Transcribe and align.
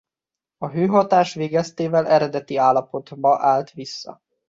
A 0.57 0.69
hőhatás 0.69 1.33
végeztével 1.33 2.07
eredeti 2.07 2.55
állapotba 2.57 3.37
áll 3.39 3.63
vissza. 3.73 4.21